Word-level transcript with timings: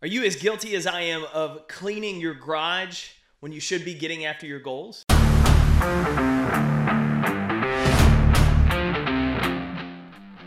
Are 0.00 0.06
you 0.06 0.22
as 0.22 0.36
guilty 0.36 0.76
as 0.76 0.86
I 0.86 1.00
am 1.00 1.24
of 1.34 1.66
cleaning 1.66 2.20
your 2.20 2.32
garage 2.32 3.08
when 3.40 3.50
you 3.50 3.58
should 3.58 3.84
be 3.84 3.94
getting 3.94 4.26
after 4.26 4.46
your 4.46 4.60
goals? 4.60 5.04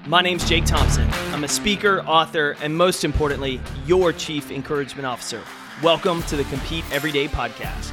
My 0.08 0.22
name's 0.22 0.48
Jake 0.48 0.64
Thompson. 0.64 1.06
I'm 1.34 1.44
a 1.44 1.50
speaker, 1.50 2.00
author, 2.04 2.56
and 2.62 2.74
most 2.74 3.04
importantly, 3.04 3.60
your 3.86 4.14
chief 4.14 4.52
encouragement 4.52 5.06
officer. 5.06 5.42
Welcome 5.84 6.24
to 6.24 6.38
the 6.38 6.46
Compete 6.46 6.86
Everyday 6.90 7.28
podcast. 7.28 7.92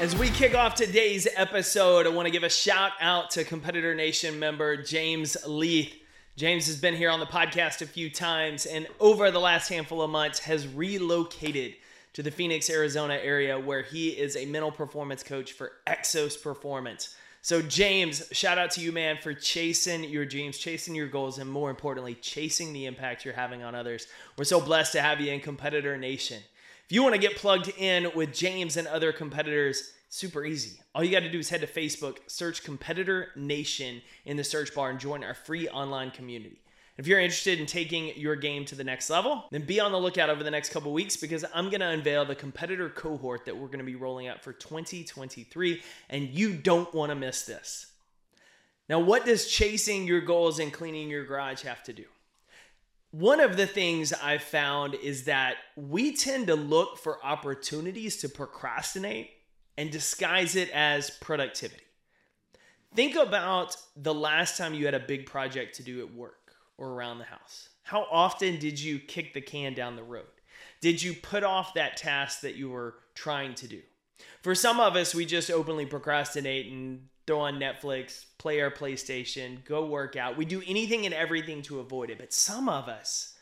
As 0.00 0.16
we 0.16 0.28
kick 0.30 0.56
off 0.56 0.74
today's 0.74 1.28
episode, 1.36 2.08
I 2.08 2.08
want 2.08 2.26
to 2.26 2.32
give 2.32 2.42
a 2.42 2.50
shout 2.50 2.90
out 3.00 3.30
to 3.30 3.44
Competitor 3.44 3.94
Nation 3.94 4.40
member 4.40 4.76
James 4.76 5.36
Leith. 5.46 6.00
James 6.36 6.66
has 6.66 6.80
been 6.80 6.96
here 6.96 7.10
on 7.10 7.20
the 7.20 7.26
podcast 7.26 7.80
a 7.80 7.86
few 7.86 8.10
times 8.10 8.66
and 8.66 8.88
over 8.98 9.30
the 9.30 9.38
last 9.38 9.68
handful 9.68 10.02
of 10.02 10.10
months 10.10 10.40
has 10.40 10.66
relocated 10.66 11.74
to 12.12 12.24
the 12.24 12.30
Phoenix, 12.30 12.68
Arizona 12.68 13.14
area 13.22 13.56
where 13.56 13.82
he 13.82 14.08
is 14.08 14.36
a 14.36 14.44
mental 14.44 14.72
performance 14.72 15.22
coach 15.22 15.52
for 15.52 15.70
Exos 15.86 16.40
Performance. 16.42 17.14
So, 17.40 17.62
James, 17.62 18.26
shout 18.32 18.58
out 18.58 18.72
to 18.72 18.80
you, 18.80 18.90
man, 18.90 19.18
for 19.22 19.32
chasing 19.32 20.02
your 20.02 20.24
dreams, 20.24 20.58
chasing 20.58 20.96
your 20.96 21.06
goals, 21.06 21.38
and 21.38 21.48
more 21.48 21.70
importantly, 21.70 22.14
chasing 22.14 22.72
the 22.72 22.86
impact 22.86 23.24
you're 23.24 23.34
having 23.34 23.62
on 23.62 23.76
others. 23.76 24.08
We're 24.36 24.44
so 24.44 24.60
blessed 24.60 24.92
to 24.92 25.02
have 25.02 25.20
you 25.20 25.30
in 25.30 25.38
Competitor 25.38 25.96
Nation. 25.96 26.42
If 26.84 26.90
you 26.90 27.04
want 27.04 27.14
to 27.14 27.20
get 27.20 27.36
plugged 27.36 27.68
in 27.78 28.10
with 28.16 28.34
James 28.34 28.76
and 28.76 28.88
other 28.88 29.12
competitors, 29.12 29.92
super 30.14 30.44
easy. 30.44 30.78
All 30.94 31.02
you 31.02 31.10
got 31.10 31.24
to 31.24 31.30
do 31.30 31.40
is 31.40 31.48
head 31.48 31.62
to 31.62 31.66
Facebook, 31.66 32.18
search 32.28 32.62
Competitor 32.62 33.30
Nation 33.34 34.00
in 34.24 34.36
the 34.36 34.44
search 34.44 34.72
bar, 34.72 34.90
and 34.90 35.00
join 35.00 35.24
our 35.24 35.34
free 35.34 35.68
online 35.68 36.12
community. 36.12 36.60
If 36.96 37.08
you're 37.08 37.18
interested 37.18 37.58
in 37.58 37.66
taking 37.66 38.16
your 38.16 38.36
game 38.36 38.64
to 38.66 38.76
the 38.76 38.84
next 38.84 39.10
level, 39.10 39.46
then 39.50 39.66
be 39.66 39.80
on 39.80 39.90
the 39.90 39.98
lookout 39.98 40.30
over 40.30 40.44
the 40.44 40.52
next 40.52 40.70
couple 40.70 40.92
weeks 40.92 41.16
because 41.16 41.44
I'm 41.52 41.68
going 41.68 41.80
to 41.80 41.88
unveil 41.88 42.24
the 42.24 42.36
competitor 42.36 42.88
cohort 42.88 43.44
that 43.46 43.56
we're 43.56 43.66
going 43.66 43.80
to 43.80 43.84
be 43.84 43.96
rolling 43.96 44.28
out 44.28 44.40
for 44.40 44.52
2023, 44.52 45.82
and 46.08 46.28
you 46.28 46.54
don't 46.54 46.94
want 46.94 47.10
to 47.10 47.16
miss 47.16 47.42
this. 47.42 47.86
Now, 48.88 49.00
what 49.00 49.24
does 49.24 49.48
chasing 49.48 50.06
your 50.06 50.20
goals 50.20 50.60
and 50.60 50.72
cleaning 50.72 51.10
your 51.10 51.24
garage 51.24 51.62
have 51.62 51.82
to 51.84 51.92
do? 51.92 52.04
One 53.10 53.40
of 53.40 53.56
the 53.56 53.66
things 53.66 54.12
I've 54.12 54.42
found 54.44 54.94
is 54.94 55.24
that 55.24 55.56
we 55.74 56.14
tend 56.14 56.46
to 56.46 56.54
look 56.54 56.98
for 56.98 57.24
opportunities 57.24 58.18
to 58.18 58.28
procrastinate 58.28 59.30
and 59.76 59.90
disguise 59.90 60.56
it 60.56 60.70
as 60.70 61.10
productivity. 61.10 61.82
Think 62.94 63.16
about 63.16 63.76
the 63.96 64.14
last 64.14 64.56
time 64.56 64.74
you 64.74 64.84
had 64.84 64.94
a 64.94 65.00
big 65.00 65.26
project 65.26 65.76
to 65.76 65.82
do 65.82 66.00
at 66.00 66.14
work 66.14 66.52
or 66.78 66.90
around 66.90 67.18
the 67.18 67.24
house. 67.24 67.68
How 67.82 68.06
often 68.10 68.58
did 68.58 68.80
you 68.80 68.98
kick 68.98 69.34
the 69.34 69.40
can 69.40 69.74
down 69.74 69.96
the 69.96 70.02
road? 70.02 70.26
Did 70.80 71.02
you 71.02 71.14
put 71.14 71.44
off 71.44 71.74
that 71.74 71.96
task 71.96 72.40
that 72.42 72.54
you 72.54 72.70
were 72.70 72.94
trying 73.14 73.54
to 73.56 73.66
do? 73.66 73.82
For 74.42 74.54
some 74.54 74.78
of 74.78 74.96
us, 74.96 75.14
we 75.14 75.26
just 75.26 75.50
openly 75.50 75.86
procrastinate 75.86 76.70
and 76.70 77.08
throw 77.26 77.40
on 77.40 77.58
Netflix, 77.58 78.26
play 78.38 78.60
our 78.60 78.70
PlayStation, 78.70 79.64
go 79.64 79.86
work 79.86 80.16
out. 80.16 80.36
We 80.36 80.44
do 80.44 80.62
anything 80.66 81.04
and 81.04 81.14
everything 81.14 81.62
to 81.62 81.80
avoid 81.80 82.10
it. 82.10 82.18
But 82.18 82.32
some 82.32 82.68
of 82.68 82.88
us, 82.88 83.34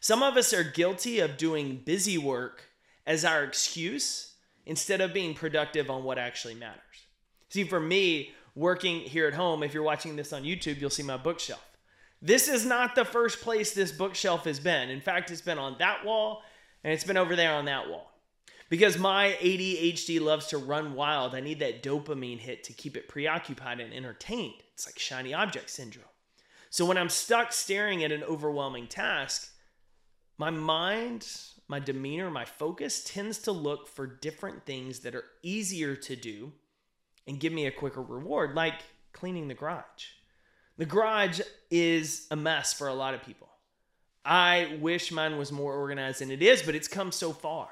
some 0.00 0.22
of 0.22 0.36
us 0.36 0.52
are 0.52 0.64
guilty 0.64 1.20
of 1.20 1.36
doing 1.36 1.82
busy 1.84 2.18
work 2.18 2.64
as 3.06 3.24
our 3.24 3.44
excuse 3.44 4.35
instead 4.66 5.00
of 5.00 5.14
being 5.14 5.34
productive 5.34 5.88
on 5.88 6.04
what 6.04 6.18
actually 6.18 6.54
matters. 6.54 6.80
See, 7.48 7.64
for 7.64 7.80
me, 7.80 8.32
working 8.54 9.00
here 9.00 9.26
at 9.26 9.34
home, 9.34 9.62
if 9.62 9.72
you're 9.72 9.82
watching 9.82 10.16
this 10.16 10.32
on 10.32 10.42
YouTube, 10.42 10.80
you'll 10.80 10.90
see 10.90 11.02
my 11.02 11.16
bookshelf. 11.16 11.64
This 12.20 12.48
is 12.48 12.66
not 12.66 12.94
the 12.94 13.04
first 13.04 13.40
place 13.40 13.72
this 13.72 13.92
bookshelf 13.92 14.44
has 14.44 14.58
been. 14.58 14.90
In 14.90 15.00
fact, 15.00 15.30
it's 15.30 15.40
been 15.40 15.58
on 15.58 15.76
that 15.78 16.04
wall 16.04 16.42
and 16.82 16.92
it's 16.92 17.04
been 17.04 17.16
over 17.16 17.36
there 17.36 17.54
on 17.54 17.66
that 17.66 17.88
wall. 17.88 18.10
Because 18.68 18.98
my 18.98 19.36
ADHD 19.40 20.20
loves 20.20 20.48
to 20.48 20.58
run 20.58 20.94
wild, 20.94 21.34
I 21.34 21.40
need 21.40 21.60
that 21.60 21.84
dopamine 21.84 22.40
hit 22.40 22.64
to 22.64 22.72
keep 22.72 22.96
it 22.96 23.08
preoccupied 23.08 23.78
and 23.78 23.94
entertained. 23.94 24.54
It's 24.74 24.86
like 24.86 24.98
shiny 24.98 25.32
object 25.32 25.70
syndrome. 25.70 26.04
So 26.70 26.84
when 26.84 26.98
I'm 26.98 27.08
stuck 27.08 27.52
staring 27.52 28.02
at 28.02 28.10
an 28.10 28.24
overwhelming 28.24 28.88
task, 28.88 29.50
my 30.36 30.50
mind, 30.50 31.28
my 31.68 31.80
demeanor, 31.80 32.30
my 32.30 32.44
focus 32.44 33.02
tends 33.04 33.38
to 33.38 33.52
look 33.52 33.88
for 33.88 34.06
different 34.06 34.64
things 34.64 35.00
that 35.00 35.14
are 35.14 35.24
easier 35.42 35.96
to 35.96 36.16
do 36.16 36.52
and 37.26 37.40
give 37.40 37.52
me 37.52 37.66
a 37.66 37.70
quicker 37.70 38.02
reward, 38.02 38.54
like 38.54 38.82
cleaning 39.12 39.48
the 39.48 39.54
garage. 39.54 40.06
The 40.78 40.86
garage 40.86 41.40
is 41.70 42.26
a 42.30 42.36
mess 42.36 42.72
for 42.72 42.88
a 42.88 42.94
lot 42.94 43.14
of 43.14 43.22
people. 43.22 43.48
I 44.24 44.78
wish 44.80 45.10
mine 45.10 45.38
was 45.38 45.52
more 45.52 45.74
organized 45.74 46.20
than 46.20 46.30
it 46.30 46.42
is, 46.42 46.62
but 46.62 46.74
it's 46.74 46.88
come 46.88 47.12
so 47.12 47.32
far. 47.32 47.68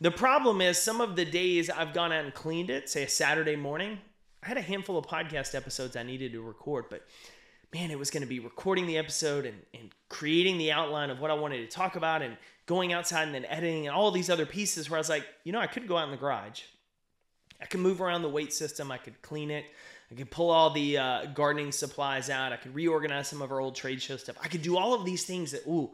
The 0.00 0.10
problem 0.10 0.60
is, 0.60 0.78
some 0.78 1.00
of 1.00 1.16
the 1.16 1.24
days 1.24 1.70
I've 1.70 1.94
gone 1.94 2.12
out 2.12 2.24
and 2.24 2.34
cleaned 2.34 2.70
it, 2.70 2.88
say 2.88 3.04
a 3.04 3.08
Saturday 3.08 3.56
morning, 3.56 3.98
I 4.42 4.48
had 4.48 4.56
a 4.56 4.62
handful 4.62 4.98
of 4.98 5.06
podcast 5.06 5.54
episodes 5.54 5.96
I 5.96 6.02
needed 6.02 6.32
to 6.32 6.42
record, 6.42 6.86
but 6.90 7.06
man, 7.72 7.90
it 7.90 7.98
was 7.98 8.10
going 8.10 8.22
to 8.22 8.28
be 8.28 8.40
recording 8.40 8.86
the 8.86 8.98
episode 8.98 9.46
and, 9.46 9.56
and 9.72 9.90
creating 10.08 10.58
the 10.58 10.72
outline 10.72 11.10
of 11.10 11.20
what 11.20 11.30
I 11.30 11.34
wanted 11.34 11.58
to 11.58 11.74
talk 11.74 11.96
about 11.96 12.20
and 12.20 12.36
going 12.72 12.94
outside 12.94 13.24
and 13.24 13.34
then 13.34 13.44
editing 13.44 13.86
and 13.86 13.94
all 13.94 14.10
these 14.10 14.30
other 14.30 14.46
pieces 14.46 14.88
where 14.88 14.96
I 14.96 15.00
was 15.00 15.10
like, 15.10 15.26
you 15.44 15.52
know, 15.52 15.60
I 15.60 15.66
could 15.66 15.86
go 15.86 15.98
out 15.98 16.04
in 16.04 16.10
the 16.10 16.16
garage. 16.16 16.62
I 17.60 17.66
could 17.66 17.80
move 17.80 18.00
around 18.00 18.22
the 18.22 18.30
weight 18.30 18.50
system. 18.50 18.90
I 18.90 18.96
could 18.96 19.20
clean 19.20 19.50
it. 19.50 19.66
I 20.10 20.14
could 20.14 20.30
pull 20.30 20.50
all 20.50 20.70
the 20.70 20.96
uh, 20.96 21.26
gardening 21.34 21.70
supplies 21.70 22.30
out. 22.30 22.50
I 22.50 22.56
could 22.56 22.74
reorganize 22.74 23.28
some 23.28 23.42
of 23.42 23.52
our 23.52 23.60
old 23.60 23.74
trade 23.74 24.00
show 24.00 24.16
stuff. 24.16 24.36
I 24.42 24.48
could 24.48 24.62
do 24.62 24.78
all 24.78 24.94
of 24.94 25.04
these 25.04 25.24
things 25.24 25.50
that, 25.52 25.66
ooh, 25.68 25.90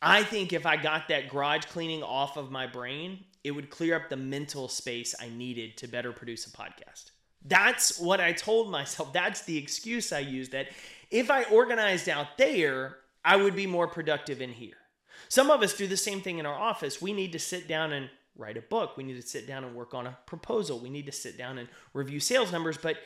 I 0.00 0.22
think 0.22 0.54
if 0.54 0.64
I 0.64 0.76
got 0.76 1.08
that 1.08 1.28
garage 1.28 1.66
cleaning 1.66 2.02
off 2.02 2.38
of 2.38 2.50
my 2.50 2.66
brain, 2.66 3.24
it 3.44 3.50
would 3.50 3.68
clear 3.68 3.94
up 3.94 4.08
the 4.08 4.16
mental 4.16 4.68
space 4.68 5.14
I 5.20 5.28
needed 5.28 5.76
to 5.78 5.86
better 5.86 6.12
produce 6.12 6.46
a 6.46 6.50
podcast. 6.50 7.10
That's 7.44 7.98
what 7.98 8.20
I 8.20 8.32
told 8.32 8.70
myself. 8.70 9.12
That's 9.12 9.42
the 9.42 9.58
excuse 9.58 10.12
I 10.12 10.20
used 10.20 10.52
that 10.52 10.68
if 11.10 11.30
I 11.30 11.44
organized 11.44 12.08
out 12.08 12.38
there, 12.38 12.96
I 13.22 13.36
would 13.36 13.54
be 13.54 13.66
more 13.66 13.86
productive 13.86 14.40
in 14.40 14.52
here. 14.52 14.79
Some 15.28 15.50
of 15.50 15.62
us 15.62 15.74
do 15.74 15.86
the 15.86 15.96
same 15.96 16.20
thing 16.20 16.38
in 16.38 16.46
our 16.46 16.54
office. 16.54 17.00
We 17.00 17.12
need 17.12 17.32
to 17.32 17.38
sit 17.38 17.68
down 17.68 17.92
and 17.92 18.10
write 18.36 18.56
a 18.56 18.62
book. 18.62 18.96
We 18.96 19.04
need 19.04 19.20
to 19.20 19.26
sit 19.26 19.46
down 19.46 19.64
and 19.64 19.74
work 19.74 19.94
on 19.94 20.06
a 20.06 20.18
proposal. 20.26 20.78
We 20.78 20.90
need 20.90 21.06
to 21.06 21.12
sit 21.12 21.36
down 21.36 21.58
and 21.58 21.68
review 21.92 22.20
sales 22.20 22.52
numbers, 22.52 22.78
but 22.78 22.96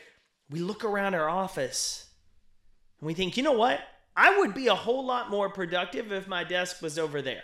we 0.50 0.60
look 0.60 0.84
around 0.84 1.14
our 1.14 1.28
office 1.28 2.08
and 3.00 3.06
we 3.06 3.14
think, 3.14 3.36
you 3.36 3.42
know 3.42 3.52
what? 3.52 3.80
I 4.16 4.38
would 4.38 4.54
be 4.54 4.68
a 4.68 4.74
whole 4.74 5.04
lot 5.04 5.30
more 5.30 5.48
productive 5.48 6.12
if 6.12 6.28
my 6.28 6.44
desk 6.44 6.80
was 6.80 6.98
over 6.98 7.20
there. 7.20 7.42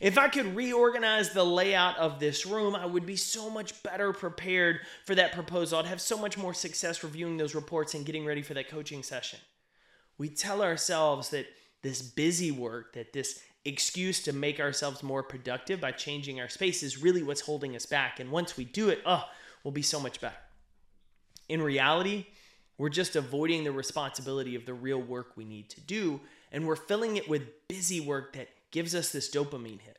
If 0.00 0.18
I 0.18 0.28
could 0.28 0.54
reorganize 0.54 1.30
the 1.30 1.44
layout 1.44 1.96
of 1.96 2.20
this 2.20 2.44
room, 2.44 2.74
I 2.74 2.84
would 2.84 3.06
be 3.06 3.16
so 3.16 3.48
much 3.48 3.82
better 3.82 4.12
prepared 4.12 4.80
for 5.06 5.14
that 5.14 5.32
proposal. 5.32 5.78
I'd 5.78 5.86
have 5.86 6.00
so 6.00 6.18
much 6.18 6.36
more 6.36 6.52
success 6.52 7.02
reviewing 7.02 7.36
those 7.36 7.54
reports 7.54 7.94
and 7.94 8.04
getting 8.04 8.26
ready 8.26 8.42
for 8.42 8.54
that 8.54 8.68
coaching 8.68 9.02
session. 9.02 9.38
We 10.18 10.28
tell 10.28 10.62
ourselves 10.62 11.30
that 11.30 11.46
this 11.82 12.02
busy 12.02 12.50
work, 12.50 12.92
that 12.92 13.12
this 13.12 13.40
excuse 13.64 14.22
to 14.22 14.32
make 14.32 14.58
ourselves 14.58 15.02
more 15.02 15.22
productive 15.22 15.80
by 15.80 15.92
changing 15.92 16.40
our 16.40 16.48
space 16.48 16.82
is 16.82 17.02
really 17.02 17.22
what's 17.22 17.42
holding 17.42 17.76
us 17.76 17.86
back. 17.86 18.20
And 18.20 18.30
once 18.30 18.56
we 18.56 18.64
do 18.64 18.88
it, 18.88 19.00
oh, 19.04 19.24
we'll 19.62 19.72
be 19.72 19.82
so 19.82 20.00
much 20.00 20.20
better. 20.20 20.36
In 21.48 21.60
reality, 21.60 22.26
we're 22.78 22.88
just 22.88 23.16
avoiding 23.16 23.64
the 23.64 23.72
responsibility 23.72 24.54
of 24.54 24.64
the 24.64 24.72
real 24.72 25.00
work 25.00 25.32
we 25.36 25.44
need 25.44 25.68
to 25.70 25.80
do, 25.82 26.20
and 26.50 26.66
we're 26.66 26.76
filling 26.76 27.16
it 27.16 27.28
with 27.28 27.42
busy 27.68 28.00
work 28.00 28.32
that 28.32 28.48
gives 28.70 28.94
us 28.94 29.12
this 29.12 29.30
dopamine 29.30 29.80
hit. 29.80 29.98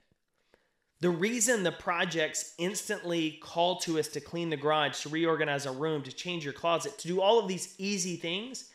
The 1.01 1.09
reason 1.09 1.63
the 1.63 1.71
projects 1.71 2.53
instantly 2.57 3.39
call 3.41 3.79
to 3.81 3.99
us 3.99 4.07
to 4.09 4.21
clean 4.21 4.49
the 4.49 4.57
garage, 4.57 5.01
to 5.01 5.09
reorganize 5.09 5.65
a 5.65 5.71
room, 5.71 6.03
to 6.03 6.11
change 6.11 6.43
your 6.43 6.53
closet, 6.53 6.97
to 6.99 7.07
do 7.07 7.21
all 7.21 7.39
of 7.39 7.47
these 7.47 7.75
easy 7.77 8.15
things 8.15 8.69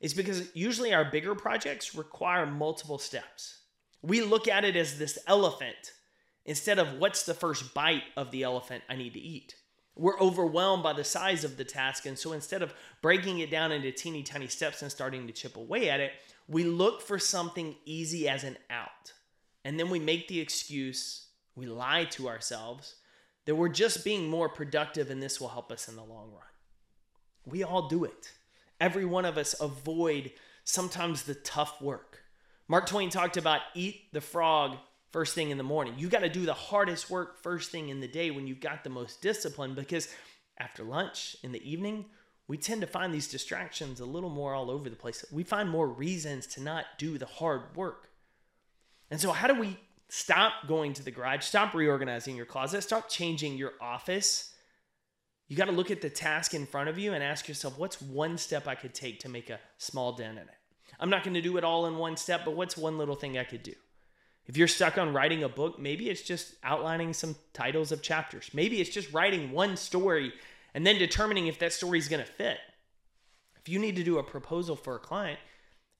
is 0.00 0.14
because 0.14 0.54
usually 0.54 0.92
our 0.92 1.04
bigger 1.04 1.34
projects 1.34 1.94
require 1.94 2.44
multiple 2.44 2.98
steps. 2.98 3.61
We 4.02 4.22
look 4.22 4.48
at 4.48 4.64
it 4.64 4.76
as 4.76 4.98
this 4.98 5.18
elephant 5.26 5.92
instead 6.44 6.78
of 6.78 6.94
what's 6.94 7.24
the 7.24 7.34
first 7.34 7.72
bite 7.72 8.02
of 8.16 8.30
the 8.30 8.42
elephant 8.42 8.82
I 8.88 8.96
need 8.96 9.14
to 9.14 9.20
eat. 9.20 9.54
We're 9.94 10.18
overwhelmed 10.18 10.82
by 10.82 10.94
the 10.94 11.04
size 11.04 11.44
of 11.44 11.56
the 11.56 11.64
task. 11.64 12.06
And 12.06 12.18
so 12.18 12.32
instead 12.32 12.62
of 12.62 12.74
breaking 13.02 13.40
it 13.40 13.50
down 13.50 13.72
into 13.72 13.92
teeny 13.92 14.22
tiny 14.22 14.48
steps 14.48 14.82
and 14.82 14.90
starting 14.90 15.26
to 15.26 15.32
chip 15.32 15.56
away 15.56 15.90
at 15.90 16.00
it, 16.00 16.12
we 16.48 16.64
look 16.64 17.02
for 17.02 17.18
something 17.18 17.76
easy 17.84 18.28
as 18.28 18.42
an 18.42 18.56
out. 18.70 19.12
And 19.64 19.78
then 19.78 19.90
we 19.90 19.98
make 19.98 20.28
the 20.28 20.40
excuse, 20.40 21.28
we 21.54 21.66
lie 21.66 22.04
to 22.06 22.28
ourselves 22.28 22.96
that 23.44 23.54
we're 23.54 23.68
just 23.68 24.04
being 24.04 24.28
more 24.28 24.48
productive 24.48 25.10
and 25.10 25.22
this 25.22 25.40
will 25.40 25.48
help 25.48 25.70
us 25.70 25.88
in 25.88 25.96
the 25.96 26.02
long 26.02 26.30
run. 26.32 26.42
We 27.44 27.62
all 27.62 27.88
do 27.88 28.04
it. 28.04 28.32
Every 28.80 29.04
one 29.04 29.24
of 29.24 29.36
us 29.36 29.54
avoid 29.60 30.32
sometimes 30.64 31.22
the 31.22 31.34
tough 31.34 31.80
work. 31.80 32.21
Mark 32.68 32.86
Twain 32.86 33.10
talked 33.10 33.36
about 33.36 33.60
eat 33.74 34.12
the 34.12 34.20
frog 34.20 34.76
first 35.10 35.34
thing 35.34 35.50
in 35.50 35.58
the 35.58 35.64
morning. 35.64 35.94
You 35.98 36.08
got 36.08 36.20
to 36.20 36.28
do 36.28 36.46
the 36.46 36.54
hardest 36.54 37.10
work 37.10 37.42
first 37.42 37.70
thing 37.70 37.90
in 37.90 38.00
the 38.00 38.08
day 38.08 38.30
when 38.30 38.46
you've 38.46 38.60
got 38.60 38.82
the 38.82 38.90
most 38.90 39.20
discipline 39.20 39.74
because 39.74 40.08
after 40.58 40.82
lunch 40.82 41.36
in 41.42 41.52
the 41.52 41.70
evening, 41.70 42.06
we 42.48 42.56
tend 42.56 42.80
to 42.80 42.86
find 42.86 43.12
these 43.12 43.28
distractions 43.28 44.00
a 44.00 44.04
little 44.06 44.30
more 44.30 44.54
all 44.54 44.70
over 44.70 44.88
the 44.88 44.96
place. 44.96 45.24
We 45.30 45.44
find 45.44 45.68
more 45.68 45.88
reasons 45.88 46.46
to 46.48 46.62
not 46.62 46.84
do 46.98 47.18
the 47.18 47.26
hard 47.26 47.76
work. 47.76 48.08
And 49.10 49.20
so, 49.20 49.32
how 49.32 49.46
do 49.46 49.58
we 49.58 49.78
stop 50.08 50.52
going 50.66 50.92
to 50.94 51.02
the 51.02 51.10
garage, 51.10 51.44
stop 51.44 51.74
reorganizing 51.74 52.36
your 52.36 52.46
closet, 52.46 52.82
stop 52.82 53.08
changing 53.08 53.56
your 53.56 53.72
office? 53.80 54.52
You 55.48 55.56
got 55.56 55.66
to 55.66 55.72
look 55.72 55.90
at 55.90 56.00
the 56.00 56.10
task 56.10 56.54
in 56.54 56.66
front 56.66 56.88
of 56.88 56.98
you 56.98 57.12
and 57.12 57.22
ask 57.22 57.46
yourself, 57.46 57.78
what's 57.78 58.00
one 58.00 58.38
step 58.38 58.66
I 58.66 58.74
could 58.74 58.94
take 58.94 59.20
to 59.20 59.28
make 59.28 59.50
a 59.50 59.60
small 59.76 60.12
dent 60.12 60.38
in 60.38 60.44
it? 60.44 60.61
I'm 61.00 61.10
not 61.10 61.24
going 61.24 61.34
to 61.34 61.42
do 61.42 61.56
it 61.56 61.64
all 61.64 61.86
in 61.86 61.96
one 61.96 62.16
step, 62.16 62.42
but 62.44 62.54
what's 62.54 62.76
one 62.76 62.98
little 62.98 63.14
thing 63.14 63.38
I 63.38 63.44
could 63.44 63.62
do? 63.62 63.74
If 64.46 64.56
you're 64.56 64.68
stuck 64.68 64.98
on 64.98 65.12
writing 65.12 65.44
a 65.44 65.48
book, 65.48 65.78
maybe 65.78 66.10
it's 66.10 66.22
just 66.22 66.54
outlining 66.64 67.12
some 67.12 67.36
titles 67.52 67.92
of 67.92 68.02
chapters. 68.02 68.50
Maybe 68.52 68.80
it's 68.80 68.90
just 68.90 69.12
writing 69.12 69.52
one 69.52 69.76
story 69.76 70.32
and 70.74 70.86
then 70.86 70.98
determining 70.98 71.46
if 71.46 71.58
that 71.60 71.72
story 71.72 71.98
is 71.98 72.08
going 72.08 72.24
to 72.24 72.30
fit. 72.30 72.58
If 73.60 73.68
you 73.68 73.78
need 73.78 73.96
to 73.96 74.04
do 74.04 74.18
a 74.18 74.22
proposal 74.22 74.74
for 74.74 74.96
a 74.96 75.00
client, 75.00 75.38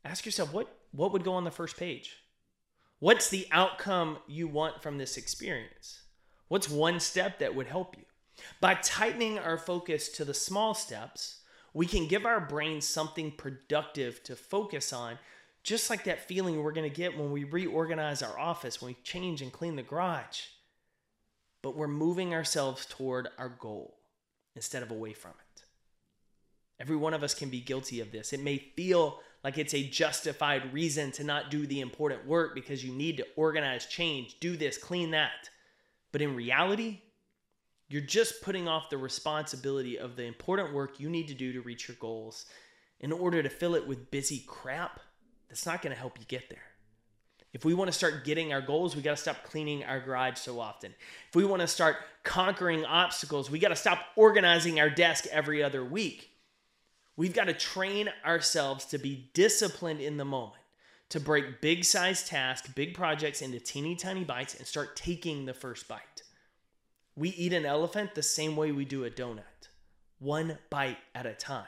ask 0.05 0.27
yourself 0.27 0.53
what 0.53 0.75
what 0.91 1.13
would 1.13 1.25
go 1.25 1.33
on 1.33 1.45
the 1.45 1.51
first 1.51 1.79
page? 1.79 2.19
What's 2.99 3.31
the 3.31 3.49
outcome 3.51 4.19
you 4.29 4.47
want 4.47 4.83
from 4.83 4.99
this 4.99 5.17
experience? 5.17 6.03
What's 6.49 6.69
one 6.69 7.01
step 7.01 7.39
that 7.39 7.55
would 7.55 7.67
help 7.67 7.97
you? 7.97 8.05
By 8.61 8.75
tightening 8.75 9.39
our 9.39 9.57
focus 9.57 10.09
to 10.11 10.25
the 10.25 10.35
small 10.35 10.75
steps, 10.75 11.41
we 11.75 11.87
can 11.87 12.07
give 12.07 12.27
our 12.27 12.41
brains 12.41 12.87
something 12.87 13.31
productive 13.31 14.23
to 14.25 14.37
focus 14.37 14.93
on, 14.93 15.19
just 15.63 15.91
like 15.91 16.05
that 16.05 16.27
feeling 16.27 16.63
we're 16.63 16.73
going 16.73 16.89
to 16.89 16.95
get 16.95 17.17
when 17.17 17.31
we 17.31 17.45
reorganize 17.45 18.23
our 18.23 18.39
office, 18.39 18.81
when 18.81 18.91
we 18.91 19.03
change 19.03 19.43
and 19.43 19.53
clean 19.53 19.77
the 19.77 19.83
garage. 19.83 20.43
But 21.63 21.77
we're 21.77 21.89
moving 21.89 22.35
ourselves 22.35 22.87
toward 22.87 23.29
our 23.39 23.49
goal 23.49 23.97
instead 24.55 24.83
of 24.83 24.91
away 24.91 25.13
from 25.13 25.31
it. 25.31 25.63
Every 26.81 26.97
one 26.97 27.15
of 27.15 27.23
us 27.23 27.35
can 27.35 27.49
be 27.49 27.61
guilty 27.61 28.01
of 28.01 28.11
this. 28.11 28.33
It 28.33 28.41
may 28.41 28.59
feel 28.59 29.21
like 29.45 29.57
it's 29.57 29.75
a 29.75 29.89
justified 29.89 30.73
reason 30.73 31.13
to 31.13 31.25
not 31.25 31.51
do 31.51 31.67
the 31.67 31.81
important 31.81 32.27
work 32.27 32.55
because 32.55 32.85
you 32.85 32.93
need 32.93 33.17
to 33.19 33.27
organize, 33.37 33.87
change, 33.87 34.39
do 34.41 34.57
this, 34.57 34.79
clean 34.79 35.13
that. 35.13 35.49
But 36.11 36.23
in 36.23 36.35
reality, 36.35 37.01
you're 37.93 38.01
just 38.01 38.41
putting 38.43 38.69
off 38.69 38.89
the 38.89 38.97
responsibility 38.97 39.99
of 39.99 40.17
the 40.17 40.25
important 40.25 40.73
work 40.73 40.99
you 40.99 41.11
need 41.11 41.29
to 41.29 41.35
do 41.35 41.53
to 41.53 41.61
reach 41.61 41.89
your 41.89 41.97
goals 42.01 42.47
in 43.01 43.13
order 43.13 43.43
to 43.43 43.51
fill 43.51 43.75
it 43.75 43.87
with 43.87 44.11
busy 44.11 44.43
crap 44.47 45.01
that's 45.49 45.67
not 45.67 45.83
going 45.83 45.95
to 45.95 46.01
help 46.01 46.19
you 46.19 46.25
get 46.27 46.49
there. 46.49 46.63
If 47.53 47.67
we 47.67 47.75
want 47.75 47.89
to 47.89 47.93
start 47.93 48.25
getting 48.25 48.55
our 48.55 48.63
goals, 48.63 48.97
we 48.97 49.03
got 49.03 49.17
to 49.17 49.23
stop 49.23 49.45
cleaning 49.45 49.85
our 49.85 50.01
garage 50.01 50.39
so 50.39 50.59
often. 50.59 50.95
If 51.29 51.37
we 51.37 51.45
want 51.45 51.61
to 51.61 51.69
start 51.69 51.97
conquering 52.23 52.87
obstacles, 52.87 53.51
we 53.51 53.59
got 53.59 53.69
to 53.69 53.77
stop 53.77 53.99
organizing 54.17 54.81
our 54.81 54.89
desk 54.89 55.27
every 55.31 55.63
other 55.63 55.85
week. 55.85 56.31
We've 57.15 57.35
got 57.35 57.49
to 57.49 57.53
train 57.53 58.09
ourselves 58.25 58.87
to 58.87 58.99
be 58.99 59.31
disciplined 59.35 60.01
in 60.01 60.17
the 60.17 60.25
moment, 60.25 60.63
to 61.11 61.21
break 61.21 61.61
big 61.61 61.85
size 61.85 62.27
tasks, 62.27 62.71
big 62.75 62.95
projects 62.95 63.43
into 63.43 63.61
teeny 63.61 63.97
tiny 63.97 64.25
bites 64.25 64.55
and 64.55 64.67
start 64.67 64.97
taking 64.97 65.45
the 65.45 65.53
first 65.53 65.87
bite. 65.89 66.22
We 67.15 67.31
eat 67.31 67.53
an 67.53 67.67
elephant 67.67 68.15
the 68.15 68.23
same 68.23 68.57
way 68.57 68.73
we 68.73 68.85
do 68.85 69.05
a 69.05 69.11
donut, 69.11 69.69
one 70.19 70.59
bite 70.71 70.99
at 71.15 71.27
a 71.27 71.35
time. 71.35 71.67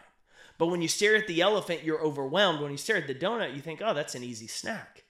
But 0.57 0.67
when 0.67 0.81
you 0.81 0.89
stare 0.89 1.17
at 1.17 1.27
the 1.27 1.41
elephant, 1.41 1.85
you're 1.85 2.03
overwhelmed. 2.03 2.61
When 2.61 2.71
you 2.71 2.77
stare 2.77 2.97
at 2.97 3.07
the 3.07 3.15
donut, 3.15 3.55
you 3.55 3.61
think, 3.61 3.83
oh, 3.85 3.93
that's 3.93 4.15
an 4.15 4.23
easy 4.23 4.47
snack. 4.47 5.05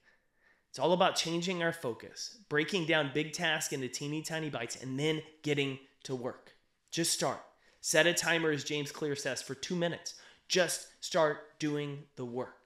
It's 0.71 0.79
all 0.79 0.93
about 0.93 1.15
changing 1.15 1.63
our 1.63 1.73
focus, 1.73 2.39
breaking 2.49 2.87
down 2.87 3.13
big 3.15 3.33
tasks 3.33 3.73
into 3.73 3.89
teeny 3.89 4.23
tiny 4.23 4.51
bites, 4.51 4.83
and 4.83 4.99
then 4.99 5.23
getting 5.43 5.79
to 6.05 6.17
work. 6.17 6.57
Just 6.91 7.13
start. 7.13 7.41
Set 7.81 8.07
a 8.07 8.15
timer, 8.15 8.51
as 8.51 8.65
James 8.65 8.91
Clear 8.91 9.15
says, 9.15 9.41
for 9.43 9.55
two 9.55 9.77
minutes. 9.77 10.15
Just 10.49 10.89
start 11.05 11.59
doing 11.61 12.05
the 12.17 12.25
work. 12.25 12.64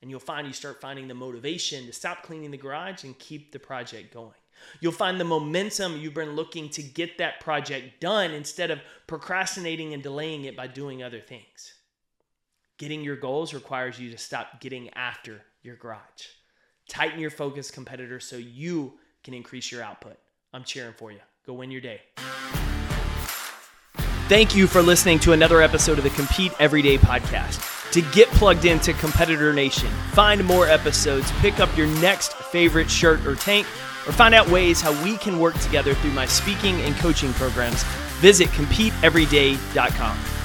And 0.00 0.10
you'll 0.10 0.20
find 0.20 0.46
you 0.46 0.52
start 0.52 0.80
finding 0.80 1.08
the 1.08 1.14
motivation 1.14 1.86
to 1.86 1.92
stop 1.92 2.22
cleaning 2.22 2.50
the 2.50 2.56
garage 2.56 3.04
and 3.04 3.18
keep 3.18 3.52
the 3.52 3.58
project 3.58 4.14
going. 4.14 4.34
You'll 4.80 4.92
find 4.92 5.20
the 5.20 5.24
momentum 5.24 5.98
you've 5.98 6.14
been 6.14 6.36
looking 6.36 6.68
to 6.70 6.82
get 6.82 7.18
that 7.18 7.40
project 7.40 8.00
done 8.00 8.32
instead 8.32 8.70
of 8.70 8.80
procrastinating 9.06 9.94
and 9.94 10.02
delaying 10.02 10.44
it 10.44 10.56
by 10.56 10.66
doing 10.66 11.02
other 11.02 11.20
things. 11.20 11.74
Getting 12.78 13.02
your 13.02 13.16
goals 13.16 13.54
requires 13.54 13.98
you 13.98 14.10
to 14.10 14.18
stop 14.18 14.60
getting 14.60 14.88
after 14.90 15.42
your 15.62 15.76
garage. 15.76 16.26
Tighten 16.88 17.18
your 17.20 17.30
focus, 17.30 17.70
competitor, 17.70 18.20
so 18.20 18.36
you 18.36 18.94
can 19.24 19.34
increase 19.34 19.70
your 19.70 19.82
output. 19.82 20.16
I'm 20.52 20.64
cheering 20.64 20.94
for 20.96 21.12
you. 21.12 21.18
Go 21.46 21.54
win 21.54 21.70
your 21.70 21.80
day. 21.80 22.00
Thank 24.28 24.54
you 24.54 24.66
for 24.66 24.82
listening 24.82 25.18
to 25.20 25.32
another 25.32 25.62
episode 25.62 25.98
of 25.98 26.04
the 26.04 26.10
Compete 26.10 26.52
Everyday 26.58 26.98
podcast. 26.98 27.77
To 27.92 28.02
get 28.02 28.28
plugged 28.28 28.66
into 28.66 28.92
Competitor 28.92 29.52
Nation, 29.54 29.88
find 30.12 30.44
more 30.44 30.66
episodes, 30.68 31.30
pick 31.40 31.58
up 31.58 31.74
your 31.76 31.86
next 31.86 32.34
favorite 32.34 32.90
shirt 32.90 33.26
or 33.26 33.34
tank, 33.34 33.66
or 34.06 34.12
find 34.12 34.34
out 34.34 34.48
ways 34.48 34.80
how 34.80 34.92
we 35.02 35.16
can 35.16 35.38
work 35.38 35.58
together 35.60 35.94
through 35.94 36.12
my 36.12 36.26
speaking 36.26 36.80
and 36.82 36.94
coaching 36.96 37.32
programs, 37.32 37.82
visit 38.20 38.48
CompeteEveryday.com. 38.48 40.37